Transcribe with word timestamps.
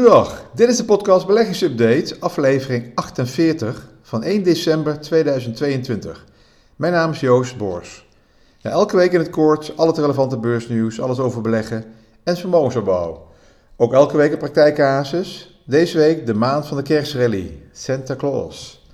Goedendag, 0.00 0.44
dit 0.54 0.68
is 0.68 0.76
de 0.76 0.84
podcast 0.84 1.26
Beleggingsupdate, 1.26 2.16
aflevering 2.20 2.92
48 2.94 3.88
van 4.02 4.22
1 4.22 4.42
december 4.42 5.00
2022. 5.00 6.24
Mijn 6.76 6.92
naam 6.92 7.10
is 7.10 7.20
Joost 7.20 7.56
Boors. 7.56 8.08
elke 8.62 8.96
week 8.96 9.12
in 9.12 9.18
het 9.18 9.30
kort 9.30 9.72
al 9.76 9.86
het 9.86 9.98
relevante 9.98 10.38
beursnieuws, 10.38 11.00
alles 11.00 11.18
over 11.18 11.40
beleggen 11.40 11.84
en 12.24 12.36
vermogensopbouw. 12.36 13.26
Ook 13.76 13.92
elke 13.92 14.16
week 14.16 14.32
een 14.32 14.38
praktijkcasus. 14.38 15.60
Deze 15.66 15.98
week 15.98 16.26
de 16.26 16.34
maand 16.34 16.66
van 16.66 16.76
de 16.76 16.82
kerstrally, 16.82 17.62
Santa 17.72 18.16
Claus. 18.16 18.86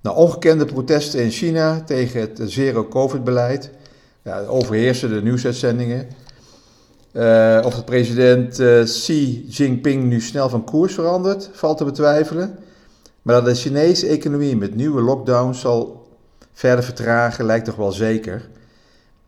Na 0.00 0.12
ongekende 0.12 0.64
protesten 0.64 1.22
in 1.22 1.30
China 1.30 1.80
tegen 1.80 2.20
het 2.20 2.40
zero-covid-beleid 2.44 3.70
ja, 4.22 4.44
overheersen 4.44 5.10
de 5.10 5.22
nieuwsuitzendingen. 5.22 6.08
Uh, 7.12 7.60
of 7.64 7.74
de 7.74 7.84
president 7.84 8.60
uh, 8.60 8.82
Xi 8.82 9.46
Jinping 9.48 10.04
nu 10.04 10.20
snel 10.20 10.48
van 10.48 10.64
koers 10.64 10.94
verandert, 10.94 11.50
valt 11.52 11.78
te 11.78 11.84
betwijfelen. 11.84 12.58
Maar 13.22 13.34
dat 13.34 13.44
de 13.44 13.54
Chinese 13.54 14.06
economie 14.06 14.56
met 14.56 14.74
nieuwe 14.74 15.02
lockdowns 15.02 15.60
zal 15.60 16.08
verder 16.52 16.84
vertragen, 16.84 17.44
lijkt 17.44 17.64
toch 17.64 17.76
wel 17.76 17.92
zeker. 17.92 18.48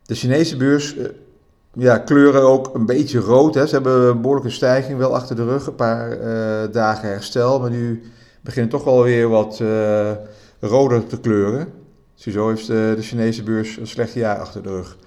De 0.05 0.15
Chinese 0.15 0.57
beurs 0.57 0.95
uh, 0.95 1.05
ja, 1.73 1.97
kleuren 1.97 2.41
ook 2.41 2.75
een 2.75 2.85
beetje 2.85 3.19
rood. 3.19 3.55
Hè. 3.55 3.67
Ze 3.67 3.73
hebben 3.73 4.01
een 4.01 4.21
behoorlijke 4.21 4.49
stijging 4.49 4.97
wel 4.97 5.15
achter 5.15 5.35
de 5.35 5.43
rug, 5.43 5.67
een 5.67 5.75
paar 5.75 6.17
dagen 6.71 7.09
herstel. 7.09 7.59
Maar 7.59 7.69
nu 7.69 8.03
beginnen 8.41 8.71
toch 8.71 8.83
wel 8.83 9.03
weer 9.03 9.29
wat 9.29 9.61
roder 10.59 11.07
te 11.07 11.19
kleuren. 11.19 11.67
Ziezo 12.15 12.47
heeft 12.47 12.67
de 12.67 12.97
Chinese 12.99 13.43
beurs 13.43 13.77
een 13.77 13.87
slecht 13.87 14.13
jaar 14.13 14.39
achter 14.39 14.63
de 14.63 14.69
rug. 14.69 14.97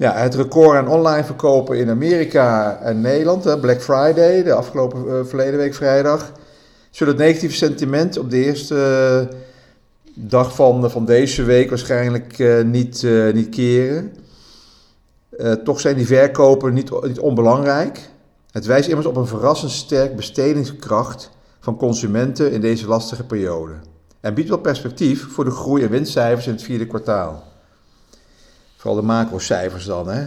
Ja, 0.00 0.16
het 0.16 0.34
record 0.34 0.76
aan 0.76 0.88
online 0.88 1.24
verkopen 1.24 1.78
in 1.78 1.90
Amerika 1.90 2.78
en 2.78 3.00
Nederland, 3.00 3.60
Black 3.60 3.82
Friday, 3.82 4.42
de 4.42 4.52
afgelopen 4.52 5.04
uh, 5.06 5.24
verleden 5.24 5.56
week 5.58 5.74
vrijdag, 5.74 6.32
zullen 6.90 7.12
het 7.12 7.22
negatieve 7.22 7.54
sentiment 7.54 8.18
op 8.18 8.30
de 8.30 8.44
eerste 8.44 9.28
uh, 9.30 9.36
dag 10.14 10.54
van, 10.54 10.90
van 10.90 11.04
deze 11.04 11.42
week 11.42 11.68
waarschijnlijk 11.68 12.38
niet, 12.64 13.06
niet 13.32 13.48
keren. 13.48 14.14
toch 15.64 15.80
zijn 15.80 15.96
die 15.96 16.06
verkopen 16.06 16.74
niet, 16.74 17.02
niet 17.02 17.20
onbelangrijk. 17.20 18.08
Het 18.50 18.66
wijst 18.66 18.88
immers 18.88 19.06
op 19.06 19.16
een 19.16 19.26
verrassend 19.26 19.70
sterk 19.70 20.16
bestedingskracht 20.16 21.30
van 21.60 21.76
consumenten 21.76 22.52
in 22.52 22.60
deze 22.60 22.86
lastige 22.86 23.24
periode. 23.24 23.72
En 24.20 24.34
biedt 24.34 24.48
wel 24.48 24.58
perspectief 24.58 25.26
voor 25.30 25.44
de 25.44 25.50
groei- 25.50 25.82
en 25.82 25.90
winstcijfers 25.90 26.46
in 26.46 26.52
het 26.52 26.62
vierde 26.62 26.86
kwartaal. 26.86 27.49
Vooral 28.80 29.00
de 29.00 29.06
macrocijfers 29.06 29.84
dan. 29.84 30.08
Hè. 30.08 30.26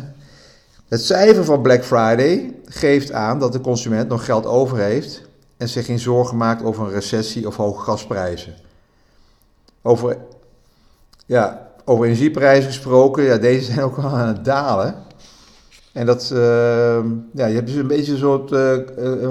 Het 0.88 1.06
cijfer 1.06 1.46
van 1.46 1.62
Black 1.62 1.84
Friday 1.84 2.56
geeft 2.66 3.12
aan 3.12 3.40
dat 3.40 3.52
de 3.52 3.62
consument 3.62 4.10
nog 4.10 4.26
geld 4.26 4.46
over 4.46 4.78
heeft 4.78 5.22
en 5.58 5.70
zich 5.70 5.86
geen 5.86 6.00
zorgen 6.00 6.38
maakt 6.38 6.64
over 6.64 6.84
een 6.84 6.92
recessie 6.92 7.48
of 7.48 7.56
hoge 7.56 7.84
gasprijzen. 7.84 8.54
Over, 9.82 10.18
ja, 11.26 11.70
over 11.86 12.06
energieprijzen 12.06 12.72
gesproken, 12.72 13.24
ja, 13.24 13.38
deze 13.38 13.66
zijn 13.72 13.82
ook 13.82 13.96
wel 13.96 14.06
aan 14.06 14.28
het 14.28 14.46
dalen. 14.46 14.96
En 15.92 16.06
dat, 16.06 16.30
uh, 16.34 16.40
ja, 17.34 17.46
je 17.46 17.56
hebt 17.56 17.68
dus 17.68 17.76
een 17.76 17.88
beetje 17.88 18.12
een 18.12 18.18
soort 18.18 18.52
uh, 18.52 18.78
uh, 18.98 19.30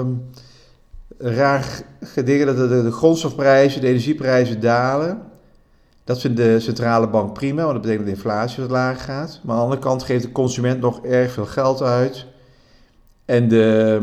raar 1.17 1.83
gedingen 2.01 2.45
dat 2.45 2.57
de, 2.57 2.83
de 2.83 2.91
grondstofprijzen, 2.91 3.81
de 3.81 3.87
energieprijzen 3.87 4.59
dalen. 4.59 5.21
Dat 6.03 6.19
vindt 6.19 6.37
de 6.37 6.59
centrale 6.59 7.09
bank 7.09 7.33
prima, 7.33 7.61
want 7.61 7.73
dat 7.73 7.81
betekent 7.81 8.05
dat 8.05 8.15
de 8.15 8.21
inflatie 8.21 8.61
wat 8.61 8.71
lager 8.71 9.01
gaat. 9.01 9.39
Maar 9.43 9.51
aan 9.51 9.57
de 9.57 9.63
andere 9.63 9.81
kant 9.81 10.03
geeft 10.03 10.23
de 10.23 10.31
consument 10.31 10.81
nog 10.81 11.05
erg 11.05 11.31
veel 11.31 11.45
geld 11.45 11.81
uit. 11.81 12.25
En 13.25 13.47
de 13.47 13.99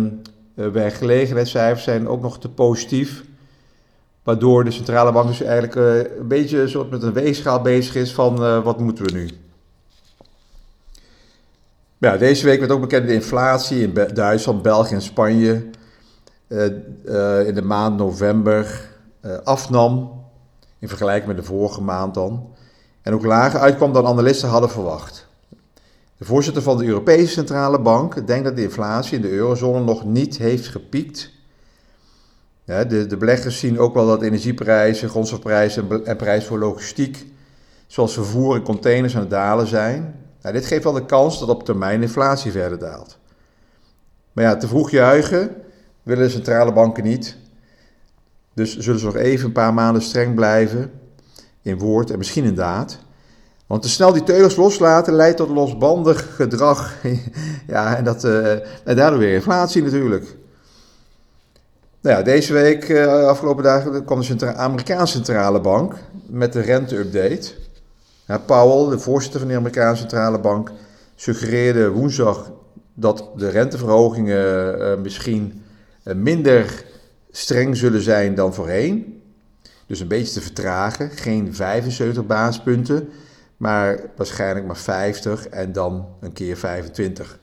uh, 0.55 0.69
werkgelegenheidscijfers 0.69 1.85
zijn 1.85 2.09
ook 2.09 2.23
nog 2.23 2.39
te 2.39 2.49
positief. 2.49 3.25
Waardoor 4.23 4.65
de 4.65 4.71
centrale 4.71 5.13
bank 5.13 5.27
dus 5.27 5.43
eigenlijk 5.43 5.75
uh, 5.75 6.19
een 6.19 6.29
beetje 6.29 6.69
soort 6.69 6.91
met 6.91 7.03
een 7.03 7.13
weegschaal 7.13 7.63
bezig 7.63 7.95
is 7.95 8.13
van 8.13 8.43
uh, 8.43 8.65
wat 8.65 8.81
moeten 8.81 9.05
we 9.05 9.13
nu. 9.13 9.31
Ja, 11.99 12.17
deze 12.17 12.45
week 12.45 12.59
werd 12.59 12.71
ook 12.71 12.81
bekend 12.81 13.07
de 13.07 13.15
inflatie 13.15 13.83
in 13.83 14.15
Duitsland, 14.15 14.63
België 14.63 14.95
en 14.95 15.03
Spanje 15.03 15.65
in 17.47 17.55
de 17.55 17.63
maand 17.65 17.97
november 17.97 18.89
afnam 19.45 20.20
in 20.81 20.89
vergelijking 20.89 21.27
met 21.27 21.37
de 21.37 21.43
vorige 21.43 21.83
maand 21.83 22.15
dan. 22.15 22.55
En 23.03 23.15
ook 23.15 23.25
lager 23.25 23.61
uitkwam 23.61 23.93
dan 23.93 24.07
analisten 24.07 24.49
hadden 24.49 24.71
verwacht. 24.71 25.29
De 26.17 26.25
voorzitter 26.25 26.63
van 26.63 26.79
de 26.79 26.85
Europese 26.85 27.33
Centrale 27.33 27.81
Bank 27.81 28.27
denkt 28.27 28.45
dat 28.45 28.57
de 28.57 28.63
inflatie 28.63 29.17
in 29.17 29.23
de 29.23 29.31
eurozone 29.31 29.85
nog 29.85 30.05
niet 30.05 30.39
heeft 30.39 30.69
gepiekt. 30.69 31.31
De, 32.65 33.17
beleggers 33.19 33.59
zien 33.59 33.79
ook 33.79 33.95
wel 33.95 34.07
dat 34.07 34.23
energieprijzen, 34.23 35.09
grondstofprijzen 35.09 35.91
en, 35.91 36.07
en 36.07 36.17
prijs 36.17 36.45
voor 36.45 36.59
logistiek, 36.59 37.27
zoals 37.87 38.13
vervoer 38.13 38.55
en 38.55 38.63
containers, 38.63 39.15
aan 39.15 39.21
het 39.21 39.31
dalen 39.31 39.67
zijn. 39.67 40.15
Nou, 40.43 40.55
dit 40.55 40.67
geeft 40.67 40.85
wel 40.85 40.93
de 40.93 41.07
kans 41.07 41.39
dat 41.41 41.49
op 41.49 41.65
termijn 41.65 42.03
inflatie 42.03 42.53
verder 42.53 42.79
daalt. 42.79 43.19
Maar 44.33 44.45
ja, 44.45 44.57
te 44.57 44.69
vroeg 44.69 44.91
juichen 44.91 45.57
willen 46.03 46.25
de 46.25 46.31
centrale 46.31 46.73
banken 46.73 47.05
niet. 47.05 47.37
Dus 48.55 48.79
zullen 48.79 49.01
ze 49.01 49.07
nog 49.07 49.17
even 49.17 49.47
een 49.47 49.53
paar 49.53 49.75
maanden 49.75 50.03
streng 50.03 50.35
blijven 50.35 50.91
in 51.63 51.79
woord 51.79 52.11
en 52.11 52.19
misschien 52.19 52.45
in 52.45 52.55
daad. 52.55 52.99
Want 53.67 53.83
te 53.83 53.89
snel 53.89 54.13
die 54.13 54.23
teugels 54.23 54.57
loslaten 54.57 55.15
leidt 55.15 55.37
tot 55.37 55.49
losbandig 55.49 56.35
gedrag. 56.35 56.95
ja, 57.67 57.97
en, 57.97 58.05
dat, 58.05 58.25
uh, 58.25 58.53
en 58.85 58.97
daardoor 58.97 59.19
weer 59.19 59.35
inflatie 59.35 59.83
natuurlijk. 59.83 60.37
Nou 62.01 62.17
ja, 62.17 62.23
deze 62.23 62.53
week, 62.53 62.89
uh, 62.89 63.27
afgelopen 63.27 63.65
dagen, 63.65 64.05
kwam 64.05 64.21
de 64.21 64.55
Amerikaanse 64.55 65.13
Centrale 65.13 65.61
Bank 65.61 65.95
met 66.27 66.53
de 66.53 66.61
rente-update. 66.61 67.53
Ja, 68.27 68.39
Powell, 68.39 68.91
de 68.91 68.99
voorzitter 68.99 69.41
van 69.41 69.49
de 69.49 69.57
Amerikaanse 69.57 70.01
Centrale 70.01 70.39
Bank, 70.39 70.71
suggereerde 71.15 71.91
woensdag 71.91 72.51
dat 72.95 73.31
de 73.37 73.49
renteverhogingen 73.49 74.79
uh, 74.79 74.97
misschien 75.03 75.63
minder 76.03 76.85
streng 77.31 77.77
zullen 77.77 78.01
zijn 78.01 78.35
dan 78.35 78.55
voorheen. 78.55 79.23
Dus 79.87 80.01
een 80.01 80.09
beetje 80.09 80.33
te 80.33 80.41
vertragen. 80.41 81.11
Geen 81.11 81.55
75 81.55 82.27
basispunten, 82.27 83.09
maar 83.57 84.01
waarschijnlijk 84.17 84.67
maar 84.67 84.77
50 84.77 85.49
en 85.49 85.73
dan 85.73 86.07
een 86.21 86.33
keer 86.33 86.57
25. 86.57 87.39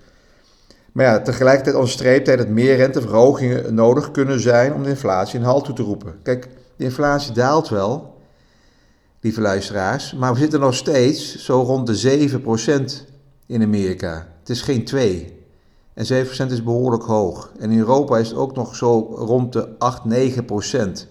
Maar 0.92 1.06
ja, 1.06 1.22
tegelijkertijd 1.22 1.75
onderstreept 1.75 2.28
hij 2.28 2.36
dat 2.36 2.48
meer 2.48 2.75
renteverhogingen 2.75 3.74
nodig 3.74 4.12
kunnen 4.12 4.40
zijn 4.40 4.74
om 4.74 4.84
de 4.84 4.90
inflatie 4.90 5.40
een 5.40 5.46
halt 5.46 5.66
toe 5.66 5.75
te 5.75 5.84
roepen. 5.84 6.19
Kijk, 6.24 6.48
de 6.75 6.84
inflatie 6.84 7.34
daalt 7.34 7.69
wel, 7.69 8.22
lieve 9.22 9.42
luisteraars, 9.42 10.14
maar 10.14 10.34
we 10.34 10.40
zitten 10.40 10.59
nog 10.59 10.75
steeds 10.75 11.46
zo 11.46 11.62
rond 11.62 11.88
de 11.88 12.30
7% 12.30 13.14
in 13.46 13.62
Amerika. 13.62 14.28
Het 14.40 14.50
is 14.50 14.62
geen 14.62 14.86
2. 14.86 15.37
En 15.97 16.25
7% 16.25 16.52
is 16.52 16.63
behoorlijk 16.63 17.03
hoog. 17.03 17.52
En 17.59 17.72
in 17.72 17.80
Europa 17.80 18.18
is 18.18 18.28
het 18.28 18.38
ook 18.38 18.56
nog 18.56 18.75
zo 18.75 19.00
rond 19.00 19.53
de 19.53 19.68
8, 19.78 20.02
9%. 20.09 21.08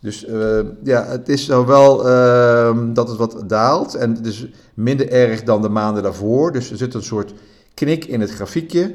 Dus 0.00 0.26
uh, 0.26 0.60
ja, 0.82 1.04
het 1.04 1.28
is 1.28 1.46
nou 1.46 1.66
wel 1.66 2.08
uh, 2.08 2.78
dat 2.94 3.08
het 3.08 3.16
wat 3.16 3.42
daalt. 3.46 3.94
En 3.94 4.14
het 4.14 4.26
is 4.26 4.46
minder 4.74 5.10
erg 5.10 5.42
dan 5.42 5.62
de 5.62 5.68
maanden 5.68 6.02
daarvoor. 6.02 6.52
Dus 6.52 6.70
er 6.70 6.76
zit 6.76 6.94
een 6.94 7.02
soort 7.02 7.34
knik 7.74 8.04
in 8.04 8.20
het 8.20 8.30
grafiekje. 8.30 8.94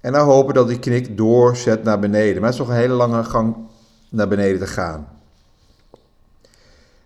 En 0.00 0.12
nou 0.12 0.30
hopen 0.30 0.54
dat 0.54 0.68
die 0.68 0.78
knik 0.78 1.16
doorzet 1.16 1.82
naar 1.84 1.98
beneden. 1.98 2.40
Maar 2.40 2.50
het 2.50 2.60
is 2.60 2.66
nog 2.66 2.68
een 2.68 2.82
hele 2.82 2.94
lange 2.94 3.24
gang 3.24 3.56
naar 4.08 4.28
beneden 4.28 4.58
te 4.58 4.66
gaan. 4.66 5.08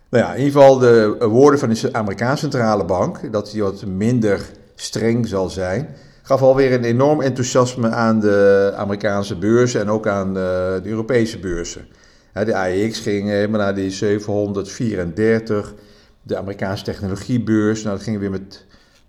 Nou 0.08 0.24
ja, 0.24 0.34
in 0.34 0.44
ieder 0.44 0.60
geval 0.60 0.78
de 0.78 1.16
woorden 1.28 1.60
van 1.60 1.68
de 1.68 1.92
Amerikaanse 1.92 2.42
centrale 2.42 2.84
bank, 2.84 3.32
dat 3.32 3.50
die 3.50 3.62
wat 3.62 3.84
minder 3.86 4.50
streng 4.74 5.28
zal 5.28 5.50
zijn, 5.50 5.88
gaf 6.26 6.42
alweer 6.42 6.72
een 6.72 6.84
enorm 6.84 7.20
enthousiasme 7.20 7.88
aan 7.88 8.20
de 8.20 8.72
Amerikaanse 8.76 9.36
beurzen 9.36 9.80
en 9.80 9.90
ook 9.90 10.06
aan 10.06 10.34
de, 10.34 10.80
de 10.82 10.88
Europese 10.88 11.38
beurzen. 11.38 11.86
De 12.32 12.54
AEX 12.54 12.98
ging 12.98 13.28
helemaal 13.28 13.60
naar 13.60 13.74
die 13.74 13.90
734. 13.90 15.74
De 16.22 16.36
Amerikaanse 16.36 16.84
technologiebeurs, 16.84 17.82
nou, 17.82 17.96
dat 17.96 18.04
ging 18.04 18.18
weer 18.18 18.30
met 18.30 18.64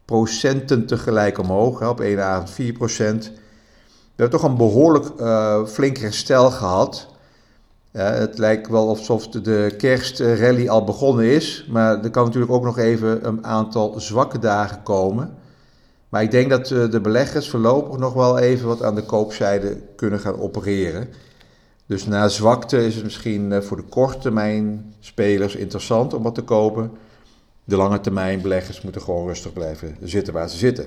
procenten 0.05 0.85
tegelijk 0.85 1.37
omhoog. 1.37 1.89
Op 1.89 2.01
één 2.01 2.23
avond 2.23 2.49
4 2.49 2.73
procent. 2.73 3.25
We 4.15 4.21
hebben 4.23 4.39
toch 4.39 4.49
een 4.49 4.57
behoorlijk 4.57 5.05
uh, 5.19 5.65
flink 5.65 5.97
herstel 5.97 6.51
gehad. 6.51 7.07
het 7.91 8.37
lijkt 8.37 8.67
wel 8.67 8.87
alsof 8.87 9.27
de 9.27 9.73
kerstrally 9.77 10.69
al 10.69 10.83
begonnen 10.83 11.25
is. 11.25 11.65
Maar 11.69 12.03
er 12.03 12.09
kan 12.09 12.25
natuurlijk 12.25 12.51
ook 12.51 12.63
nog 12.63 12.77
even 12.77 13.27
een 13.27 13.45
aantal 13.45 13.99
zwakke 13.99 14.39
dagen 14.39 14.83
komen. 14.83 15.43
Maar 16.15 16.23
ik 16.23 16.31
denk 16.31 16.49
dat 16.49 16.71
eh, 16.71 16.89
de 16.89 17.01
beleggers 17.01 17.49
voorlopig 17.49 17.97
nog 17.97 18.13
wel 18.13 18.37
even 18.37 18.67
wat 18.67 18.83
aan 18.83 18.95
de 18.95 19.03
koopzijde 19.03 19.77
kunnen 19.95 20.19
gaan 20.19 20.39
opereren. 20.39 21.09
Dus 21.85 22.05
na 22.05 22.27
zwakte 22.27 22.85
is 22.85 22.95
het 22.95 23.03
misschien 23.03 23.51
eh, 23.51 23.61
voor 23.61 23.77
de 23.77 23.83
korte 23.83 24.17
termijn 24.17 24.93
spelers 24.99 25.55
interessant 25.55 26.13
om 26.13 26.23
wat 26.23 26.35
te 26.35 26.41
kopen. 26.41 26.91
De 27.63 27.75
lange 27.75 27.99
termijn 27.99 28.41
beleggers 28.41 28.81
moeten 28.81 29.01
gewoon 29.01 29.27
rustig 29.27 29.53
blijven 29.53 29.97
zitten 30.03 30.33
waar 30.33 30.49
ze 30.49 30.57
zitten. 30.57 30.85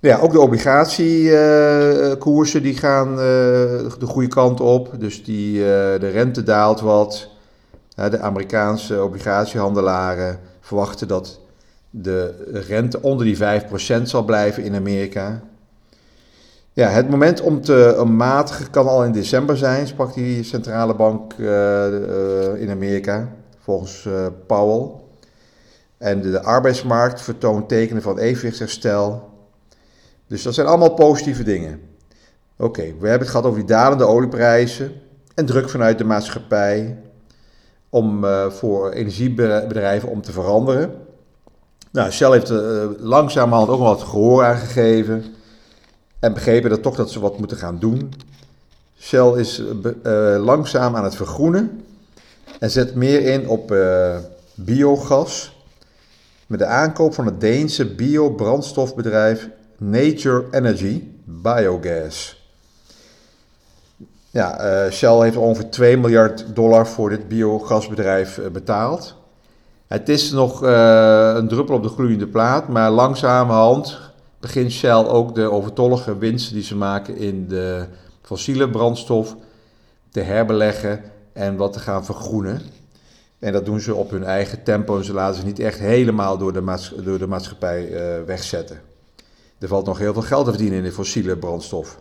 Ja, 0.00 0.18
ook 0.18 0.32
de 0.32 0.40
obligatiekoersen 0.40 2.62
die 2.62 2.76
gaan 2.76 3.16
de 3.16 4.06
goede 4.06 4.28
kant 4.28 4.60
op. 4.60 4.90
Dus 4.98 5.24
die, 5.24 5.58
de 5.98 6.10
rente 6.12 6.42
daalt 6.42 6.80
wat. 6.80 7.28
De 7.94 8.18
Amerikaanse 8.18 9.02
obligatiehandelaren 9.02 10.38
verwachten 10.60 11.08
dat 11.08 11.42
de 11.96 12.34
rente 12.66 13.02
onder 13.02 13.26
die 13.26 13.36
5% 13.36 14.02
zal 14.02 14.24
blijven 14.24 14.62
in 14.62 14.74
Amerika. 14.74 15.42
Ja, 16.72 16.88
het 16.88 17.10
moment 17.10 17.40
om 17.40 17.60
te 17.60 18.04
matigen 18.06 18.70
kan 18.70 18.86
al 18.86 19.04
in 19.04 19.12
december 19.12 19.56
zijn, 19.56 19.86
sprak 19.86 20.14
die 20.14 20.42
centrale 20.42 20.94
bank 20.94 21.32
in 22.58 22.70
Amerika, 22.70 23.28
volgens 23.58 24.08
Powell. 24.46 24.90
En 25.98 26.20
de, 26.20 26.42
arbeidsmarkt 26.42 27.20
vertoont 27.20 27.68
tekenen 27.68 28.02
van 28.02 28.18
evenwichtsherstel. 28.18 29.30
Dus 30.26 30.42
dat 30.42 30.54
zijn 30.54 30.66
allemaal 30.66 30.94
positieve 30.94 31.42
dingen. 31.42 31.80
Oké, 32.56 32.82
we 32.82 33.08
hebben 33.08 33.18
het 33.18 33.28
gehad 33.28 33.46
over 33.46 33.58
die 33.58 33.68
dalende 33.68 34.04
olieprijzen 34.04 34.92
en 35.34 35.46
druk 35.46 35.68
vanuit 35.68 35.98
de 35.98 36.04
maatschappij 36.04 36.98
om 37.88 38.24
voor 38.48 38.90
energiebedrijven 38.90 40.08
om 40.08 40.22
te 40.22 40.32
veranderen. 40.32 41.04
Nou, 41.94 42.10
Shell 42.10 42.30
heeft 42.30 42.50
uh, 42.50 42.84
langzamerhand 42.98 43.68
ook 43.68 43.78
wel 43.78 43.88
wat 43.88 44.02
gehoor 44.02 44.44
aangegeven 44.44 45.24
en 46.18 46.34
begrepen 46.34 46.70
dat 46.70 46.82
toch 46.82 46.96
dat 46.96 47.10
ze 47.10 47.20
wat 47.20 47.38
moeten 47.38 47.56
gaan 47.56 47.78
doen. 47.78 48.12
Shell 49.00 49.32
is 49.32 49.58
uh, 49.58 50.36
langzaam 50.44 50.96
aan 50.96 51.04
het 51.04 51.14
vergroenen 51.14 51.84
en 52.58 52.70
zet 52.70 52.94
meer 52.94 53.20
in 53.20 53.48
op 53.48 53.74
biogas 54.54 55.64
met 56.46 56.58
de 56.58 56.66
aankoop 56.66 57.14
van 57.14 57.26
het 57.26 57.40
Deense 57.40 57.94
biobrandstofbedrijf 57.94 59.48
Nature 59.78 60.44
Energy 60.50 61.02
Biogas. 61.24 62.48
Ja, 64.30 64.90
Shell 64.90 65.20
heeft 65.20 65.36
ongeveer 65.36 65.70
2 65.70 65.96
miljard 65.96 66.44
dollar 66.54 66.86
voor 66.86 67.08
dit 67.08 67.28
biogasbedrijf 67.28 68.40
betaald. 68.52 69.22
Het 69.86 70.08
is 70.08 70.30
nog 70.30 70.62
uh, 70.62 71.32
een 71.34 71.48
druppel 71.48 71.74
op 71.74 71.82
de 71.82 71.88
gloeiende 71.88 72.26
plaat, 72.26 72.68
maar 72.68 72.90
langzamerhand 72.90 74.00
begint 74.40 74.72
Shell 74.72 75.04
ook 75.04 75.34
de 75.34 75.50
overtollige 75.50 76.18
winsten 76.18 76.54
die 76.54 76.62
ze 76.62 76.76
maken 76.76 77.16
in 77.16 77.48
de 77.48 77.86
fossiele 78.22 78.70
brandstof 78.70 79.36
te 80.10 80.20
herbeleggen 80.20 81.02
en 81.32 81.56
wat 81.56 81.72
te 81.72 81.78
gaan 81.78 82.04
vergroenen. 82.04 82.60
En 83.38 83.52
dat 83.52 83.64
doen 83.64 83.80
ze 83.80 83.94
op 83.94 84.10
hun 84.10 84.24
eigen 84.24 84.62
tempo 84.62 84.96
en 84.96 85.04
ze 85.04 85.12
laten 85.12 85.34
zich 85.34 85.44
niet 85.44 85.58
echt 85.58 85.78
helemaal 85.78 86.38
door 86.38 86.52
de, 86.52 86.78
door 87.04 87.18
de 87.18 87.26
maatschappij 87.26 87.88
uh, 87.88 88.24
wegzetten. 88.26 88.80
Er 89.58 89.68
valt 89.68 89.86
nog 89.86 89.98
heel 89.98 90.12
veel 90.12 90.22
geld 90.22 90.44
te 90.44 90.50
verdienen 90.50 90.78
in 90.78 90.84
de 90.84 90.92
fossiele 90.92 91.36
brandstof. 91.36 91.98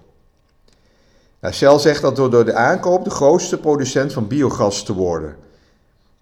Nou, 1.39 1.53
Shell 1.53 1.79
zegt 1.79 2.01
dat 2.01 2.15
door 2.15 2.45
de 2.45 2.53
aankoop 2.53 3.03
de 3.03 3.09
grootste 3.09 3.57
producent 3.57 4.13
van 4.13 4.27
biogas 4.27 4.83
te 4.83 4.94
worden. 4.94 5.36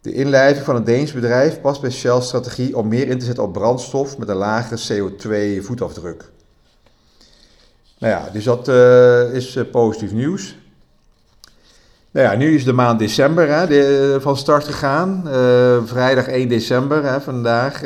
De 0.01 0.13
inlijving 0.13 0.65
van 0.65 0.75
een 0.75 0.83
Deens 0.83 1.12
bedrijf 1.12 1.62
past 1.62 1.81
bij 1.81 1.92
Shell's 1.92 2.25
strategie 2.25 2.77
om 2.77 2.88
meer 2.88 3.07
in 3.07 3.19
te 3.19 3.25
zetten 3.25 3.44
op 3.44 3.53
brandstof 3.53 4.18
met 4.18 4.30
een 4.30 4.36
lagere 4.36 4.80
CO2-voetafdruk. 4.88 6.30
Nou 7.98 8.13
ja, 8.13 8.30
dus 8.31 8.44
dat 8.44 8.68
uh, 8.68 9.33
is 9.33 9.56
uh, 9.56 9.63
positief 9.71 10.12
nieuws. 10.12 10.56
Nou 12.12 12.27
ja, 12.27 12.36
nu 12.36 12.56
is 12.56 12.63
de 12.63 12.74
maand 12.74 13.00
december 13.00 13.50
hè, 13.50 13.68
de, 13.68 14.18
van 14.21 14.38
start 14.38 14.63
gegaan. 14.63 15.21
Vrijdag 15.88 16.27
1 16.27 16.48
december, 16.48 17.03
hè, 17.03 17.21
vandaag. 17.21 17.81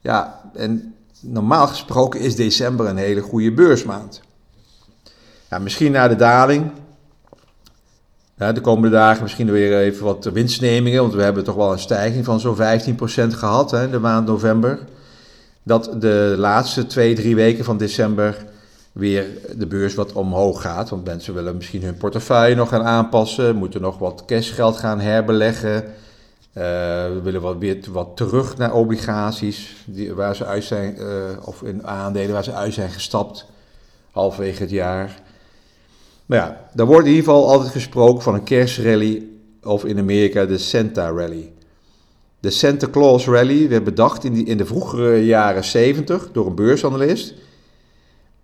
Ja, 0.00 0.40
en 0.54 0.94
normaal 1.20 1.66
gesproken 1.66 2.20
is 2.20 2.36
december 2.36 2.86
een 2.86 2.96
hele 2.96 3.20
goede 3.20 3.52
beursmaand. 3.52 4.20
Ja, 5.50 5.58
misschien 5.58 5.92
na 5.92 6.08
de 6.08 6.16
daling. 6.16 6.70
De 8.38 8.60
komende 8.60 8.96
dagen 8.96 9.22
misschien 9.22 9.50
weer 9.50 9.78
even 9.78 10.04
wat 10.04 10.24
winstnemingen. 10.24 11.00
Want 11.00 11.14
we 11.14 11.22
hebben 11.22 11.44
toch 11.44 11.54
wel 11.54 11.72
een 11.72 11.78
stijging 11.78 12.24
van 12.24 12.40
zo'n 12.40 12.56
15% 12.56 12.60
gehad 13.28 13.70
hè, 13.70 13.84
in 13.84 13.90
de 13.90 13.98
maand 13.98 14.26
november. 14.26 14.78
Dat 15.62 15.94
de 16.00 16.34
laatste 16.36 16.86
twee, 16.86 17.14
drie 17.14 17.34
weken 17.34 17.64
van 17.64 17.76
december 17.76 18.44
weer 18.92 19.26
de 19.56 19.66
beurs 19.66 19.94
wat 19.94 20.12
omhoog 20.12 20.62
gaat. 20.62 20.88
Want 20.88 21.04
mensen 21.04 21.34
willen 21.34 21.56
misschien 21.56 21.82
hun 21.82 21.96
portefeuille 21.96 22.54
nog 22.54 22.68
gaan 22.68 22.84
aanpassen, 22.84 23.56
moeten 23.56 23.80
nog 23.80 23.98
wat 23.98 24.22
cashgeld 24.26 24.76
gaan 24.76 25.00
herbeleggen. 25.00 25.74
Uh, 25.74 26.64
we 27.04 27.20
willen 27.22 27.40
wat, 27.40 27.56
weer 27.58 27.78
wat 27.90 28.16
terug 28.16 28.56
naar 28.56 28.72
obligaties 28.72 29.76
die, 29.86 30.14
waar 30.14 30.36
ze 30.36 30.44
uit 30.44 30.64
zijn, 30.64 30.96
uh, 30.98 31.06
of 31.44 31.62
in 31.62 31.86
aandelen 31.86 32.32
waar 32.32 32.44
ze 32.44 32.52
uit 32.52 32.74
zijn 32.74 32.90
gestapt 32.90 33.46
halverwege 34.10 34.62
het 34.62 34.70
jaar. 34.70 35.22
Nou 36.28 36.42
ja, 36.42 36.68
daar 36.74 36.86
wordt 36.86 37.06
in 37.06 37.12
ieder 37.12 37.24
geval 37.24 37.48
altijd 37.48 37.70
gesproken 37.70 38.22
van 38.22 38.34
een 38.34 38.42
kerstrally 38.42 39.22
of 39.62 39.84
in 39.84 39.98
Amerika 39.98 40.44
de 40.44 40.58
Santa 40.58 41.08
Rally. 41.10 41.52
De 42.40 42.50
Santa 42.50 42.88
Claus 42.90 43.26
Rally 43.26 43.68
werd 43.68 43.84
bedacht 43.84 44.24
in, 44.24 44.46
in 44.46 44.56
de 44.56 44.66
vroegere 44.66 45.24
jaren 45.24 45.64
70 45.64 46.32
door 46.32 46.46
een 46.46 46.54
beursanalist 46.54 47.34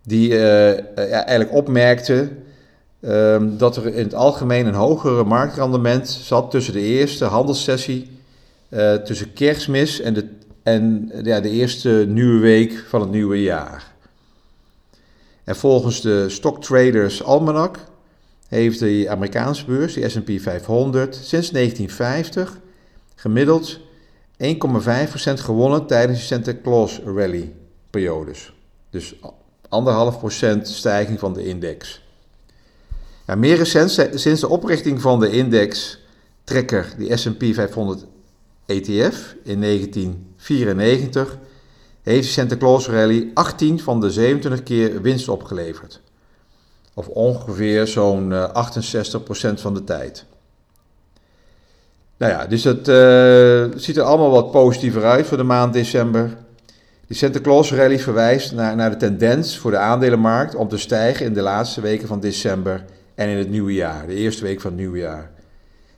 die 0.02 0.31
uh, 0.31 0.98
eigenlijk 0.98 1.52
opmerkte 1.52 2.28
um, 3.00 3.58
dat 3.58 3.76
er 3.76 3.86
in 3.86 4.04
het 4.04 4.14
algemeen 4.14 4.66
een 4.66 4.75
hogere 4.75 5.25
marktrendement 5.25 6.08
zat 6.08 6.50
tussen 6.50 6.72
de 6.72 6.81
eerste 6.81 7.25
handelssessie, 7.25 8.10
uh, 8.69 8.94
tussen 8.94 9.32
kerstmis 9.32 10.00
en, 10.00 10.14
de, 10.14 10.28
en 10.62 11.10
ja, 11.22 11.40
de 11.40 11.50
eerste 11.50 12.04
nieuwe 12.08 12.40
week 12.40 12.84
van 12.88 13.00
het 13.00 13.10
nieuwe 13.10 13.42
jaar. 13.42 13.94
En 15.44 15.56
volgens 15.56 16.00
de 16.00 16.29
Stock 16.29 16.62
Traders 16.62 17.23
Almanac 17.23 17.79
heeft 18.49 18.79
de 18.79 19.06
Amerikaanse 19.08 19.64
beurs, 19.64 19.94
de 19.94 20.08
S&P 20.08 20.41
500, 20.41 21.14
sinds 21.14 21.50
1950 21.50 22.58
gemiddeld 23.14 23.79
1,5% 24.38 24.44
gewonnen 25.35 25.87
tijdens 25.87 26.19
de 26.19 26.25
Santa 26.25 26.52
Claus 26.62 27.00
Rally 27.05 27.52
periodes. 27.91 28.52
Dus 28.91 29.14
anderhalf 29.69 30.19
procent 30.19 30.69
stijging 30.69 31.19
van 31.19 31.32
de 31.32 31.44
index. 31.44 32.02
Ja, 33.26 33.35
meer 33.35 33.56
recent, 33.56 34.08
sinds 34.14 34.41
de 34.41 34.49
oprichting 34.49 35.01
van 35.01 35.20
de 35.20 35.31
indextrekker, 35.31 36.94
die 36.98 37.17
S&P 37.17 37.44
500 37.55 38.06
ETF 38.67 39.34
in 39.43 39.60
1994, 39.60 41.39
heeft 42.13 42.27
de 42.27 42.32
Santa 42.32 42.56
Claus 42.56 42.89
Rally 42.89 43.31
18 43.34 43.81
van 43.81 44.01
de 44.01 44.11
27 44.11 44.63
keer 44.63 45.03
winst 45.03 45.29
opgeleverd. 45.29 46.01
Of 46.94 47.08
ongeveer 47.08 47.87
zo'n 47.87 48.32
68% 48.32 48.34
eh, 48.34 49.51
van 49.55 49.75
de 49.75 49.84
tijd. 49.84 50.25
Nou 52.17 52.32
ja, 52.32 52.46
dus 52.46 52.65
het 52.65 52.89
uh, 52.89 53.65
ziet 53.77 53.96
er 53.96 54.03
allemaal 54.03 54.31
wat 54.31 54.51
positiever 54.51 55.05
uit 55.05 55.27
voor 55.27 55.37
de 55.37 55.43
maand 55.43 55.73
december. 55.73 56.37
De 57.06 57.15
Santa 57.15 57.41
Claus 57.41 57.73
rally 57.73 57.99
verwijst 57.99 58.53
naar, 58.53 58.77
naar 58.77 58.91
de 58.91 58.96
tendens 58.96 59.58
voor 59.58 59.70
de 59.70 59.77
aandelenmarkt 59.77 60.55
om 60.55 60.69
te 60.69 60.79
stijgen 60.79 61.27
in 61.27 61.34
de 61.34 61.43
laatste 61.43 61.81
weken 61.81 62.08
van 62.08 62.20
december 62.20 62.84
en 63.15 63.29
in 63.29 63.37
het 63.37 63.51
nieuwe 63.51 63.73
jaar, 63.73 64.06
de 64.06 64.15
eerste 64.15 64.43
week 64.43 64.61
van 64.61 64.70
het 64.70 64.81
nieuwe 64.81 64.99
jaar. 64.99 65.31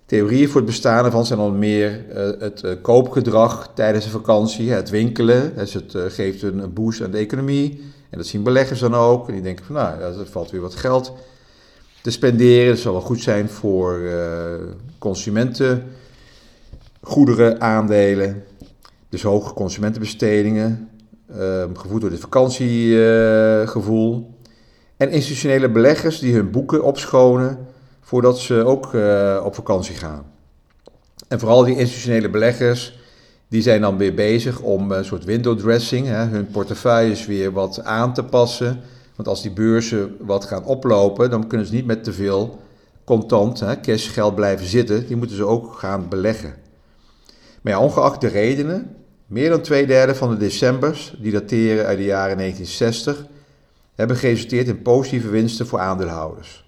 Theorieën 0.06 0.48
voor 0.48 0.60
het 0.60 0.70
bestaan 0.70 1.04
ervan 1.04 1.26
zijn 1.26 1.38
onder 1.38 1.58
meer 1.58 2.04
uh, 2.08 2.40
het 2.40 2.62
uh, 2.62 2.72
koopgedrag 2.82 3.70
tijdens 3.74 4.04
de 4.04 4.10
vakantie, 4.10 4.70
het 4.70 4.90
winkelen. 4.90 5.56
Dus 5.56 5.74
het 5.74 5.94
uh, 5.94 6.02
geeft 6.08 6.42
een, 6.42 6.58
een, 6.58 6.72
boost 6.72 7.02
aan 7.02 7.10
de 7.10 7.18
economie. 7.18 7.82
En 8.10 8.18
dat 8.18 8.26
zien 8.26 8.42
beleggers 8.42 8.80
dan 8.80 8.94
ook. 8.94 9.28
En 9.28 9.34
die 9.34 9.42
denken 9.42 9.64
van 9.64 9.74
nou, 9.74 10.00
er 10.00 10.26
valt 10.26 10.50
weer 10.50 10.60
wat 10.60 10.74
geld 10.74 11.12
te 12.02 12.10
spenderen. 12.10 12.68
Dat 12.68 12.78
zal 12.78 12.92
wel 12.92 13.00
goed 13.00 13.22
zijn 13.22 13.48
voor 13.48 14.00
consumenten, 14.98 15.84
goederen, 17.00 17.60
aandelen. 17.60 18.44
Dus 19.08 19.22
hoge 19.22 19.54
consumentenbestedingen, 19.54 20.90
Ehm, 21.34 21.74
gevoed 21.74 22.00
door 22.00 22.10
dit 22.10 22.20
vakantiegevoel. 22.20 24.34
en 24.96 25.10
institutionele 25.10 25.70
beleggers 25.70 26.18
die 26.18 26.34
hun 26.34 26.50
boeken 26.50 26.84
opschonen 26.84 27.58
voordat 28.06 28.38
ze 28.38 28.64
ook 28.64 28.94
eh, 28.94 29.42
op 29.44 29.54
vakantie 29.54 29.94
gaan. 29.94 30.24
En 31.28 31.38
vooral 31.38 31.64
die 31.64 31.78
institutionele 31.78 32.30
beleggers, 32.30 32.98
die 33.48 33.62
zijn 33.62 33.80
dan 33.80 33.96
weer 33.96 34.14
bezig 34.14 34.60
om 34.60 34.92
een 34.92 35.04
soort 35.04 35.24
window 35.24 35.58
dressing, 35.58 36.06
hè, 36.06 36.24
hun 36.24 36.50
portefeuilles 36.50 37.26
weer 37.26 37.52
wat 37.52 37.84
aan 37.84 38.14
te 38.14 38.24
passen. 38.24 38.80
Want 39.16 39.28
als 39.28 39.42
die 39.42 39.50
beurzen 39.50 40.16
wat 40.20 40.44
gaan 40.44 40.64
oplopen, 40.64 41.30
dan 41.30 41.46
kunnen 41.46 41.66
ze 41.66 41.74
niet 41.74 41.86
met 41.86 42.04
te 42.04 42.12
veel 42.12 42.60
contant, 43.04 43.60
hè, 43.60 43.80
cashgeld 43.80 44.34
blijven 44.34 44.66
zitten. 44.66 45.06
Die 45.06 45.16
moeten 45.16 45.36
ze 45.36 45.44
ook 45.44 45.72
gaan 45.72 46.08
beleggen. 46.08 46.54
Maar 47.62 47.72
ja, 47.72 47.80
ongeacht 47.80 48.20
de 48.20 48.28
redenen, 48.28 48.96
meer 49.26 49.50
dan 49.50 49.60
twee 49.60 49.86
derde 49.86 50.14
van 50.14 50.30
de 50.30 50.36
decembers, 50.36 51.16
die 51.18 51.32
dateren 51.32 51.86
uit 51.86 51.98
de 51.98 52.04
jaren 52.04 52.36
1960, 52.36 53.26
hebben 53.94 54.16
geresulteerd 54.16 54.68
in 54.68 54.82
positieve 54.82 55.28
winsten 55.28 55.66
voor 55.66 55.78
aandeelhouders. 55.78 56.65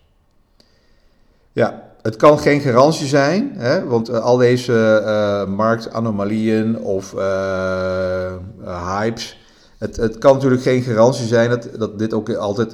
Ja, 1.52 1.82
het 2.02 2.16
kan 2.16 2.38
geen 2.38 2.60
garantie 2.60 3.06
zijn, 3.06 3.52
hè, 3.56 3.84
want 3.84 4.10
uh, 4.10 4.18
al 4.18 4.36
deze 4.36 5.02
uh, 5.04 5.54
marktanomalieën 5.54 6.78
of 6.78 7.14
uh, 7.14 8.32
hypes 8.62 9.38
Het, 9.78 9.96
het 9.96 10.18
kan 10.18 10.34
natuurlijk 10.34 10.62
geen 10.62 10.82
garantie 10.82 11.26
zijn 11.26 11.50
dat, 11.50 11.68
dat 11.78 11.98
dit 11.98 12.14
ook 12.14 12.34
altijd 12.34 12.72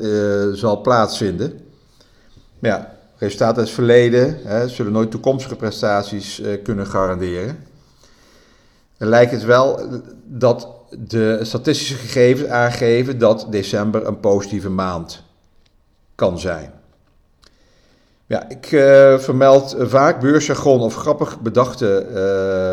zal 0.58 0.80
plaatsvinden. 0.80 1.60
Maar 2.58 2.70
ja, 2.70 2.94
resultaten 3.16 3.56
uit 3.56 3.66
het 3.66 3.74
verleden 3.74 4.38
hè, 4.44 4.68
zullen 4.68 4.92
nooit 4.92 5.10
toekomstige 5.10 5.56
prestaties 5.56 6.42
kunnen 6.62 6.86
garanderen. 6.86 7.58
Er 8.96 9.06
lijkt 9.06 9.32
het 9.32 9.44
wel 9.44 9.80
dat 10.24 10.68
de 10.98 11.38
statistische 11.42 11.94
gegevens 11.94 12.48
aangeven 12.48 13.18
dat 13.18 13.46
december 13.50 14.06
een 14.06 14.20
positieve 14.20 14.70
maand 14.70 15.22
kan 16.14 16.38
zijn. 16.38 16.72
Ja, 18.34 18.48
ik 18.48 18.72
uh, 18.72 19.18
vermeld 19.18 19.76
vaak 19.78 20.20
beursjargon 20.20 20.80
of 20.80 20.94
grappig 20.94 21.40
bedachte 21.40 22.06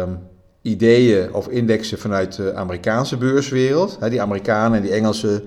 uh, 0.08 0.14
ideeën 0.62 1.34
of 1.34 1.48
indexen 1.48 1.98
vanuit 1.98 2.36
de 2.36 2.54
Amerikaanse 2.54 3.18
beurswereld. 3.18 3.98
die 4.10 4.22
Amerikanen 4.22 4.78
en 4.78 4.84
die 4.84 4.92
Engelsen, 4.92 5.44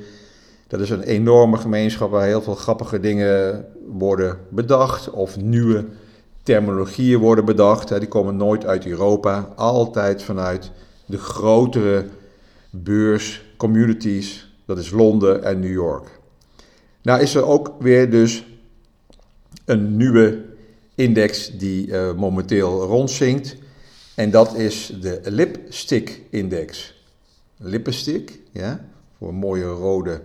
dat 0.67 0.81
is 0.81 0.91
een 0.91 1.03
enorme 1.03 1.57
gemeenschap 1.57 2.11
waar 2.11 2.27
heel 2.27 2.43
veel 2.43 2.55
grappige 2.55 3.01
dingen 3.01 3.65
worden 3.87 4.39
bedacht 4.49 5.11
of 5.11 5.37
nieuwe 5.37 5.85
terminologieën 6.43 7.19
worden 7.19 7.45
bedacht. 7.45 7.99
die 7.99 8.09
komen 8.09 8.37
nooit 8.37 8.67
uit 8.67 8.87
Europa, 8.87 9.49
altijd 9.57 10.23
vanuit 10.23 10.71
de 11.07 11.19
grotere 11.19 12.05
beurscommunities, 12.71 14.53
dat 14.67 14.79
is 14.79 14.91
Londen 14.91 15.45
en 15.45 15.61
New 15.61 15.73
York. 15.73 16.07
Nou 17.03 17.21
is 17.21 17.35
er 17.35 17.47
ook 17.47 17.73
weer 17.79 18.11
dus 18.11 18.45
een 19.65 19.97
nieuwe 19.97 20.43
index 20.95 21.51
die 21.59 21.87
uh, 21.87 22.13
momenteel 22.13 22.83
rondzinkt. 22.83 23.57
En 24.15 24.31
dat 24.31 24.55
is 24.55 24.97
de 25.01 25.21
Lipstick 25.25 26.21
Index. 26.31 27.03
Lipstick, 27.57 28.39
ja, 28.53 28.85
voor 29.19 29.35
mooie 29.35 29.65
rode 29.65 30.21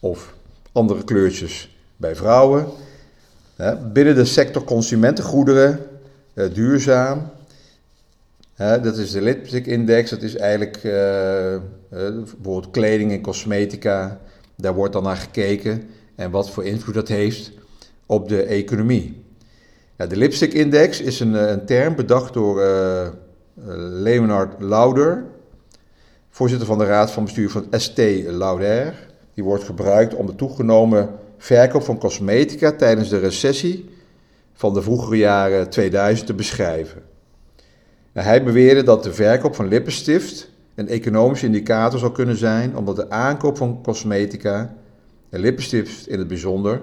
of 0.00 0.34
andere 0.72 1.04
kleurtjes 1.04 1.76
bij 1.96 2.16
vrouwen. 2.16 2.66
binnen 3.92 4.14
de 4.14 4.24
sector 4.24 4.64
consumentengoederen, 4.64 5.80
uh, 6.34 6.54
duurzaam. 6.54 7.30
dat 8.56 8.98
is 8.98 9.10
de 9.10 9.22
Lipstick 9.22 9.66
Index. 9.66 10.10
Dat 10.10 10.22
is 10.22 10.36
eigenlijk 10.36 10.76
uh, 10.76 11.56
bijvoorbeeld 11.88 12.70
kleding 12.70 13.12
en 13.12 13.20
cosmetica. 13.20 14.20
Daar 14.56 14.74
wordt 14.74 14.92
dan 14.92 15.02
naar 15.02 15.16
gekeken 15.16 15.82
en 16.14 16.30
wat 16.30 16.50
voor 16.50 16.64
invloed 16.64 16.94
dat 16.94 17.08
heeft 17.08 17.52
op 18.06 18.28
de 18.28 18.42
economie. 18.42 19.22
Ja, 19.96 20.06
de 20.06 20.16
Lipstick 20.16 20.52
Index 20.52 21.00
is 21.00 21.20
een, 21.20 21.36
eh, 21.36 21.50
een 21.50 21.66
term 21.66 21.94
bedacht 21.94 22.32
door 22.32 22.62
uh, 22.62 23.08
Leonard 23.90 24.62
Lauder, 24.62 25.24
voorzitter 26.30 26.66
van 26.66 26.78
de 26.78 26.84
raad 26.84 27.10
van 27.10 27.24
bestuur 27.24 27.50
van 27.50 27.66
ST 27.70 27.98
Lauder. 28.26 28.94
Die 29.34 29.44
wordt 29.44 29.64
gebruikt 29.64 30.14
om 30.14 30.26
de 30.26 30.34
toegenomen 30.34 31.10
verkoop 31.38 31.82
van 31.82 31.98
cosmetica 31.98 32.72
tijdens 32.72 33.08
de 33.08 33.18
recessie 33.18 33.90
van 34.54 34.74
de 34.74 34.82
vroegere 34.82 35.16
jaren 35.16 35.70
2000 35.70 36.26
te 36.26 36.34
beschrijven. 36.34 37.02
Hij 38.12 38.44
beweerde 38.44 38.82
dat 38.82 39.02
de 39.02 39.12
verkoop 39.12 39.54
van 39.54 39.68
lippenstift 39.68 40.50
een 40.74 40.88
economische 40.88 41.46
indicator 41.46 41.98
zou 41.98 42.12
kunnen 42.12 42.36
zijn, 42.36 42.76
omdat 42.76 42.96
de 42.96 43.10
aankoop 43.10 43.56
van 43.56 43.82
cosmetica, 43.82 44.74
en 45.30 45.40
lippenstift 45.40 46.08
in 46.08 46.18
het 46.18 46.28
bijzonder, 46.28 46.80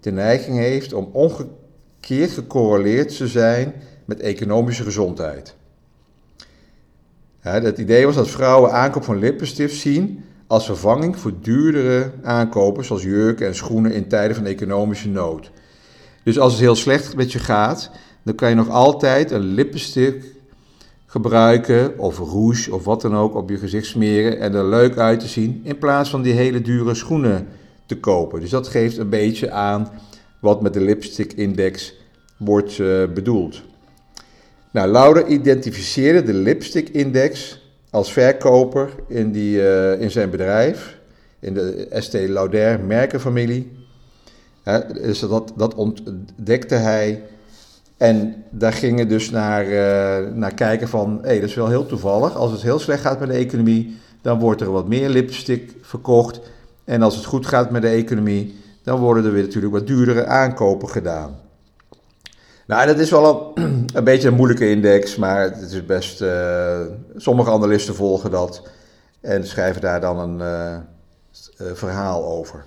de 0.00 0.10
neiging 0.10 0.56
heeft 0.56 0.92
om 0.92 1.08
omgekeerd 1.12 2.30
gecorreleerd 2.30 3.16
te 3.16 3.28
zijn 3.28 3.74
met 4.04 4.20
economische 4.20 4.82
gezondheid. 4.82 5.54
het 7.40 7.78
idee 7.78 8.06
was 8.06 8.14
dat 8.14 8.28
vrouwen 8.28 8.72
aankoop 8.72 9.04
van 9.04 9.18
lippenstift 9.18 9.76
zien 9.76 10.24
als 10.46 10.64
vervanging 10.64 11.18
voor 11.18 11.32
duurdere 11.40 12.12
aankopen 12.22 12.84
zoals 12.84 13.02
jurken 13.02 13.46
en 13.46 13.54
schoenen 13.54 13.92
in 13.92 14.08
tijden 14.08 14.36
van 14.36 14.46
economische 14.46 15.08
nood. 15.08 15.50
Dus 16.22 16.38
als 16.38 16.52
het 16.52 16.60
heel 16.60 16.74
slecht 16.74 17.16
met 17.16 17.32
je 17.32 17.38
gaat, 17.38 17.90
dan 18.22 18.34
kan 18.34 18.48
je 18.48 18.54
nog 18.54 18.68
altijd 18.68 19.30
een 19.30 19.40
lippenstift 19.40 20.26
gebruiken 21.06 21.98
of 21.98 22.18
rouge 22.18 22.74
of 22.74 22.84
wat 22.84 23.00
dan 23.00 23.16
ook 23.16 23.34
op 23.34 23.50
je 23.50 23.56
gezicht 23.56 23.86
smeren 23.86 24.40
en 24.40 24.54
er 24.54 24.64
leuk 24.64 24.96
uit 24.96 25.20
te 25.20 25.28
zien 25.28 25.60
in 25.64 25.78
plaats 25.78 26.10
van 26.10 26.22
die 26.22 26.32
hele 26.32 26.60
dure 26.60 26.94
schoenen 26.94 27.46
te 27.90 28.00
kopen. 28.00 28.40
Dus 28.40 28.50
dat 28.50 28.68
geeft 28.68 28.98
een 28.98 29.08
beetje 29.08 29.50
aan 29.50 29.88
wat 30.38 30.62
met 30.62 30.74
de 30.74 30.80
lipstick 30.80 31.32
index 31.32 31.94
wordt 32.36 32.78
uh, 32.78 33.04
bedoeld. 33.14 33.62
Nou, 34.70 34.88
Lauder 34.88 35.26
identificeerde 35.26 36.22
de 36.22 36.34
lipstick 36.34 36.88
index 36.88 37.60
als 37.90 38.12
verkoper 38.12 38.90
in, 39.08 39.32
die, 39.32 39.56
uh, 39.56 40.00
in 40.00 40.10
zijn 40.10 40.30
bedrijf, 40.30 40.98
in 41.40 41.54
de 41.54 41.86
ST 41.90 42.12
Lauder 42.12 42.80
merkenfamilie. 42.80 43.72
Uh, 44.64 44.76
dus 45.02 45.20
dat, 45.20 45.52
dat 45.56 45.74
ontdekte 45.74 46.74
hij. 46.74 47.22
En 47.96 48.44
daar 48.50 48.72
gingen 48.72 49.08
dus 49.08 49.30
naar, 49.30 49.64
uh, 49.64 50.34
naar 50.34 50.54
kijken 50.54 50.88
van, 50.88 51.18
hé, 51.22 51.28
hey, 51.28 51.40
dat 51.40 51.48
is 51.48 51.54
wel 51.54 51.68
heel 51.68 51.86
toevallig. 51.86 52.36
Als 52.36 52.52
het 52.52 52.62
heel 52.62 52.78
slecht 52.78 53.00
gaat 53.00 53.20
met 53.20 53.28
de 53.28 53.34
economie, 53.34 53.96
dan 54.22 54.38
wordt 54.38 54.60
er 54.60 54.72
wat 54.72 54.88
meer 54.88 55.08
lipstick 55.08 55.72
verkocht. 55.80 56.40
En 56.90 57.02
als 57.02 57.16
het 57.16 57.24
goed 57.24 57.46
gaat 57.46 57.70
met 57.70 57.82
de 57.82 57.88
economie, 57.88 58.58
dan 58.82 59.00
worden 59.00 59.24
er 59.24 59.32
weer 59.32 59.42
natuurlijk 59.42 59.72
wat 59.72 59.86
duurdere 59.86 60.26
aankopen 60.26 60.88
gedaan. 60.88 61.38
Nou, 62.66 62.86
dat 62.86 62.98
is 62.98 63.10
wel 63.10 63.52
een, 63.54 63.86
een 63.94 64.04
beetje 64.04 64.28
een 64.28 64.34
moeilijke 64.34 64.70
index, 64.70 65.16
maar 65.16 65.42
het 65.42 65.72
is 65.72 65.86
best. 65.86 66.22
Uh, 66.22 66.80
sommige 67.16 67.50
analisten 67.50 67.94
volgen 67.94 68.30
dat 68.30 68.62
en 69.20 69.46
schrijven 69.46 69.80
daar 69.80 70.00
dan 70.00 70.18
een 70.18 70.38
uh, 71.58 71.72
verhaal 71.74 72.24
over. 72.24 72.64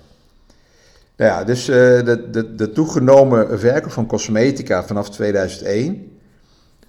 Nou 1.16 1.30
ja, 1.30 1.44
dus 1.44 1.64
de, 1.64 2.28
de, 2.30 2.54
de 2.54 2.72
toegenomen 2.72 3.58
verkoop 3.58 3.92
van 3.92 4.06
cosmetica 4.06 4.84
vanaf 4.84 5.10
2001 5.10 6.18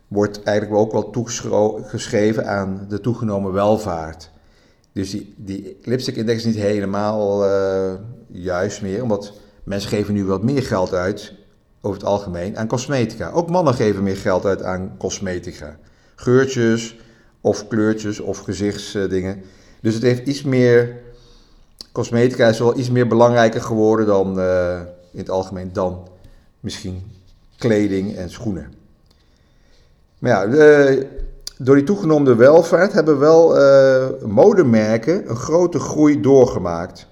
wordt 0.08 0.44
eigenlijk 0.44 0.80
ook 0.80 0.92
wel 0.92 1.10
toegeschreven 1.10 2.48
aan 2.48 2.86
de 2.90 3.00
toegenomen 3.00 3.54
welvaart. 3.54 4.34
Dus 4.96 5.12
die, 5.12 5.34
die 5.38 5.78
lipstick 5.84 6.16
index 6.16 6.38
is 6.38 6.46
niet 6.46 6.64
helemaal 6.64 7.46
uh, 7.46 7.94
juist 8.28 8.82
meer, 8.82 9.02
omdat 9.02 9.34
mensen 9.64 9.90
geven 9.90 10.14
nu 10.14 10.26
wat 10.26 10.44
meer 10.44 10.64
geld 10.64 10.94
uit, 10.94 11.34
over 11.82 12.00
het 12.00 12.08
algemeen, 12.08 12.58
aan 12.58 12.68
cosmetica. 12.68 13.32
Ook 13.32 13.50
mannen 13.50 13.74
geven 13.74 14.04
meer 14.04 14.18
geld 14.18 14.46
uit 14.46 14.64
aan 14.64 14.96
cosmetica. 14.98 15.78
Geurtjes 16.16 16.96
of 17.42 17.68
kleurtjes 17.68 18.20
of 18.20 18.40
gezichtsdingen. 18.40 19.42
Dus 19.82 19.94
het 19.94 20.04
heeft 20.04 20.28
iets 20.28 20.44
meer, 20.44 20.98
cosmetica 21.92 22.48
is 22.48 22.60
wel 22.60 22.78
iets 22.78 22.90
meer 22.90 23.08
belangrijker 23.08 23.62
geworden 23.62 24.06
dan 24.06 24.40
uh, 24.40 24.80
in 25.12 25.20
het 25.20 25.30
algemeen 25.30 25.74
dan 25.74 26.08
misschien 26.60 27.12
kleding 27.58 28.16
en 28.16 28.30
schoenen. 28.30 28.74
Maar 30.20 30.32
ja, 30.32 30.48
de, 30.48 31.08
door 31.58 31.76
die 31.76 31.84
toegenomen 31.84 32.38
welvaart 32.38 32.94
hebben 32.94 33.20
wel 33.20 33.58
uh, 33.58 34.06
modemerken 34.26 35.30
een 35.30 35.36
grote 35.36 35.80
groei 35.80 36.22
doorgemaakt. 36.22 37.08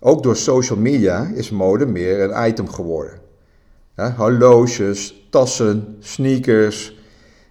Ook 0.00 0.22
door 0.22 0.36
social 0.36 0.78
media 0.78 1.30
is 1.34 1.50
mode 1.50 1.86
meer 1.86 2.20
een 2.20 2.48
item 2.48 2.68
geworden. 2.68 3.18
Ja, 3.96 4.14
horloges, 4.16 5.26
tassen, 5.30 5.96
sneakers. 6.00 6.96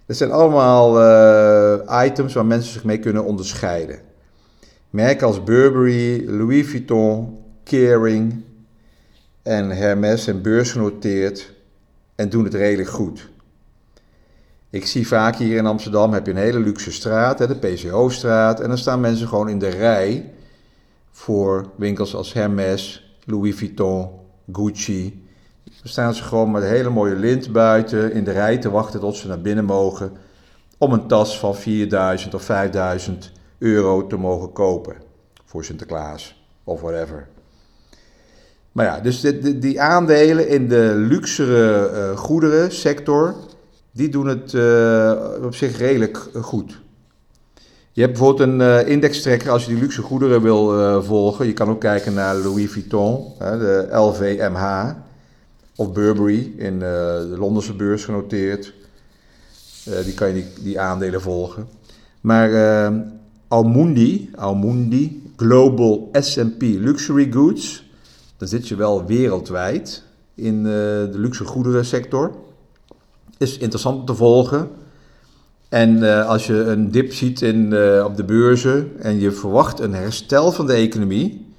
Dat 0.06 0.16
zijn 0.16 0.30
allemaal 0.30 1.00
uh, 1.00 2.04
items 2.04 2.34
waar 2.34 2.46
mensen 2.46 2.72
zich 2.72 2.84
mee 2.84 2.98
kunnen 2.98 3.24
onderscheiden. 3.24 3.98
Merken 4.90 5.26
als 5.26 5.44
Burberry, 5.44 6.28
Louis 6.28 6.66
Vuitton, 6.66 7.38
Kering 7.64 8.42
en 9.42 9.70
Hermes 9.70 10.24
zijn 10.24 10.42
beursgenoteerd 10.42 11.52
en 12.14 12.28
doen 12.28 12.44
het 12.44 12.54
redelijk 12.54 12.88
goed. 12.88 13.28
Ik 14.74 14.86
zie 14.86 15.06
vaak 15.06 15.36
hier 15.36 15.56
in 15.56 15.66
Amsterdam 15.66 16.12
heb 16.12 16.26
je 16.26 16.32
een 16.32 16.38
hele 16.38 16.58
luxe 16.58 16.92
straat, 16.92 17.38
de 17.38 17.56
PCO-straat. 17.56 18.60
En 18.60 18.68
dan 18.68 18.78
staan 18.78 19.00
mensen 19.00 19.28
gewoon 19.28 19.48
in 19.48 19.58
de 19.58 19.68
rij 19.68 20.32
voor 21.10 21.66
winkels 21.76 22.14
als 22.14 22.32
Hermes, 22.32 23.14
Louis 23.24 23.54
Vuitton, 23.54 24.08
Gucci. 24.52 25.26
Dan 25.64 25.74
staan 25.92 26.14
ze 26.14 26.22
gewoon 26.22 26.50
met 26.50 26.62
een 26.62 26.68
hele 26.68 26.90
mooie 26.90 27.14
lint 27.14 27.52
buiten 27.52 28.12
in 28.12 28.24
de 28.24 28.30
rij 28.32 28.58
te 28.58 28.70
wachten 28.70 29.00
tot 29.00 29.16
ze 29.16 29.28
naar 29.28 29.40
binnen 29.40 29.64
mogen. 29.64 30.12
Om 30.78 30.92
een 30.92 31.06
tas 31.06 31.38
van 31.38 31.54
4000 31.54 32.34
of 32.34 32.42
5000 32.42 33.32
euro 33.58 34.06
te 34.06 34.16
mogen 34.16 34.52
kopen. 34.52 34.96
Voor 35.44 35.64
Sinterklaas 35.64 36.44
of 36.64 36.80
whatever. 36.80 37.28
Maar 38.72 38.84
ja, 38.84 39.00
dus 39.00 39.20
die, 39.60 39.80
aandelen 39.80 40.48
in 40.48 40.68
de 40.68 40.92
luxere 40.96 41.90
uh, 41.92 42.18
goederen 42.18 42.72
sector 42.72 43.34
die 43.94 44.08
doen 44.08 44.26
het 44.26 44.52
uh, 44.52 45.12
op 45.42 45.54
zich 45.54 45.78
redelijk 45.78 46.28
goed. 46.40 46.80
Je 47.92 48.00
hebt 48.00 48.12
bijvoorbeeld 48.12 48.48
een 48.48 48.60
uh, 48.60 48.88
indextrekker 48.88 49.50
als 49.50 49.64
je 49.64 49.72
die 49.72 49.80
luxe 49.80 50.02
goederen 50.02 50.42
wil 50.42 51.02
volgen. 51.02 51.46
Je 51.46 51.52
kan 51.52 51.68
ook 51.68 51.80
kijken 51.80 52.14
naar 52.14 52.36
Louis 52.36 52.70
Vuitton, 52.70 53.32
de 53.38 53.88
LVMH 53.92 54.90
of 55.76 55.92
Burberry 55.92 56.52
in 56.56 56.78
de 56.78 57.34
Londense 57.38 57.74
beurs 57.74 58.04
genoteerd. 58.04 58.74
die 60.04 60.14
kan 60.14 60.34
je 60.34 60.44
die, 60.62 60.80
aandelen 60.80 61.20
volgen. 61.20 61.68
Maar 62.20 62.50
Almundi, 63.48 64.30
Almundi, 64.34 65.32
Global 65.36 66.08
S&P 66.12 66.62
Luxury 66.62 67.32
Goods. 67.32 67.90
Dan 68.36 68.48
zit 68.48 68.68
je 68.68 68.76
wel 68.76 69.06
wereldwijd 69.06 70.02
in 70.34 70.62
de 70.62 71.10
luxe 71.12 71.44
goederensector. 71.44 72.32
Is 73.38 73.58
interessant 73.58 73.98
om 73.98 74.04
te 74.04 74.14
volgen. 74.14 74.70
En 75.68 75.96
uh, 75.96 76.28
als 76.28 76.46
je 76.46 76.54
een 76.54 76.90
dip 76.90 77.12
ziet 77.12 77.42
in, 77.42 77.72
uh, 77.72 78.04
op 78.04 78.16
de 78.16 78.24
beurzen 78.24 78.92
en 79.00 79.20
je 79.20 79.32
verwacht 79.32 79.80
een 79.80 79.94
herstel 79.94 80.52
van 80.52 80.66
de 80.66 80.72
economie 80.72 81.54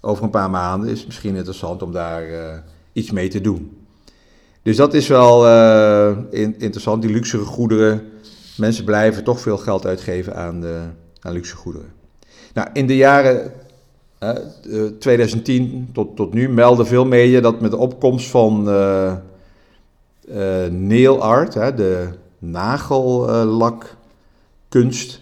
over 0.00 0.24
een 0.24 0.30
paar 0.30 0.50
maanden, 0.50 0.88
is 0.88 0.98
het 0.98 1.06
misschien 1.06 1.34
interessant 1.34 1.82
om 1.82 1.92
daar 1.92 2.24
iets 2.92 3.10
mee 3.10 3.28
te 3.28 3.40
doen. 3.40 3.76
Dus 4.62 4.76
dat 4.76 4.94
is 4.94 5.06
wel 5.06 5.46
in, 6.30 6.54
interessant, 6.58 7.02
die 7.02 7.10
luxe 7.10 7.38
goederen. 7.38 8.02
Mensen 8.56 8.84
blijven 8.84 9.24
toch 9.24 9.40
veel 9.40 9.56
geld 9.56 9.86
uitgeven 9.86 10.36
aan, 10.36 10.64
aan 11.20 11.32
luxe 11.32 11.56
goederen. 11.56 11.92
Nou, 12.54 12.68
in 12.72 12.86
de 12.86 12.96
jaren 12.96 13.52
uh, 14.22 14.86
2010 14.98 15.88
tot, 15.92 16.16
tot 16.16 16.34
nu 16.34 16.48
melden 16.48 16.86
veel 16.86 17.04
media 17.04 17.40
dat 17.40 17.60
met 17.60 17.70
de 17.70 17.76
opkomst 17.76 18.26
van 18.26 18.68
uh, 20.30 20.66
nail 20.66 21.22
art, 21.22 21.54
hè, 21.54 21.74
de 21.74 22.08
nagellakkunst, 22.38 25.20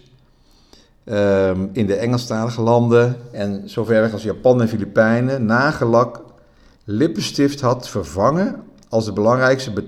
ehm, 1.03 1.67
in 1.71 1.85
de 1.85 1.95
Engelstalige 1.95 2.61
landen 2.61 3.15
en 3.31 3.69
zover 3.69 4.01
weg 4.01 4.13
als 4.13 4.23
Japan 4.23 4.61
en 4.61 4.67
Filipijnen, 4.67 5.45
nagellak 5.45 6.23
lippenstift 6.83 7.61
had 7.61 7.89
vervangen 7.89 8.63
als 8.89 9.05
de 9.05 9.13
belangrijkste 9.13 9.83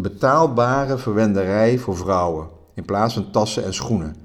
betaalbare 0.00 0.98
verwenderij 0.98 1.78
voor 1.78 1.96
vrouwen, 1.96 2.48
in 2.74 2.84
plaats 2.84 3.14
van 3.14 3.30
tassen 3.30 3.64
en 3.64 3.74
schoenen. 3.74 4.16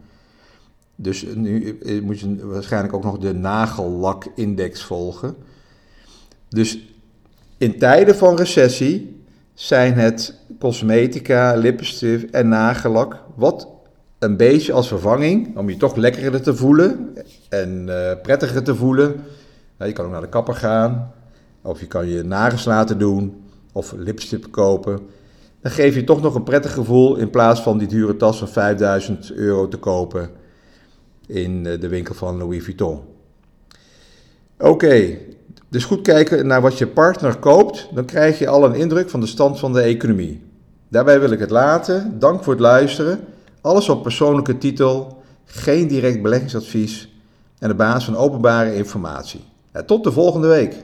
Dus 0.96 1.26
nu 1.36 1.80
moet 2.04 2.20
je 2.20 2.48
waarschijnlijk 2.48 2.94
ook 2.94 3.04
nog 3.04 3.18
de 3.18 3.34
nagellak-index 3.34 4.84
volgen. 4.84 5.36
Dus 6.50 6.80
in 7.58 7.80
tijden 7.80 8.16
van 8.16 8.36
recessie 8.36 9.15
zijn 9.56 9.94
het 9.94 10.40
cosmetica, 10.60 11.56
lippenstift 11.56 12.30
en 12.30 12.48
nagellak 12.48 13.24
wat 13.36 13.68
een 14.20 14.38
beetje 14.38 14.74
als 14.74 14.88
vervanging 14.88 15.58
om 15.58 15.70
je 15.70 15.78
toch 15.78 15.96
lekkerder 15.96 16.42
te 16.42 16.56
voelen 16.56 17.14
en 17.50 17.86
uh, 17.88 18.12
prettiger 18.22 18.64
te 18.64 18.76
voelen. 18.76 19.24
je 19.78 19.92
kan 19.92 20.06
ook 20.06 20.12
naar 20.12 20.22
de 20.22 20.30
kapper 20.30 20.56
gaan 20.56 21.12
of 21.62 21.80
je 21.80 21.88
kan 21.88 22.08
je 22.08 22.24
nagels 22.24 22.66
laten 22.66 22.98
doen 23.00 23.44
of 23.72 23.92
lipstift 23.92 24.50
kopen. 24.50 25.00
Dan 25.62 25.72
geef 25.72 25.96
je 25.96 26.04
toch 26.04 26.22
nog 26.22 26.36
een 26.36 26.44
prettig 26.44 26.74
gevoel 26.74 27.16
in 27.16 27.30
plaats 27.30 27.62
van 27.62 27.78
die 27.78 27.88
dure 27.88 28.18
tas 28.18 28.38
van 28.38 28.48
5000 28.48 29.32
euro 29.32 29.68
te 29.68 29.78
kopen 29.78 30.30
in 31.28 31.66
eh, 31.66 31.80
de 31.80 31.88
winkel 31.88 32.16
van 32.16 32.38
Louis 32.38 32.64
Vuitton. 32.64 33.02
Oké, 34.58 35.18
dus 35.76 35.86
goed 35.86 36.02
kijken 36.02 36.48
naar 36.48 36.62
wat 36.62 36.78
je 36.78 36.88
partner 36.88 37.36
koopt, 37.38 37.90
dan 37.94 38.06
krijg 38.06 38.40
je 38.40 38.48
al 38.48 38.66
een 38.66 38.74
indruk 38.74 39.10
van 39.10 39.20
de 39.20 39.26
stand 39.26 39.60
van 39.60 39.74
de 39.74 39.82
economie. 39.82 40.44
Daarbij 40.88 41.20
wil 41.20 41.32
ik 41.32 41.40
het 41.40 41.50
laten. 41.50 42.20
Dank 42.20 42.44
voor 42.44 42.54
het 42.54 42.62
luisteren. 42.62 43.20
Alles 43.62 43.90
op 43.90 44.04
persoonlijke 44.04 44.58
titel, 44.58 45.24
geen 45.46 45.88
direct 45.88 46.22
beleggingsadvies 46.22 47.14
en 47.60 47.68
de 47.68 47.76
basis 47.76 48.04
van 48.04 48.16
openbare 48.16 48.76
informatie. 48.76 49.44
Tot 49.86 50.04
de 50.04 50.12
volgende 50.12 50.48
week. 50.48 50.84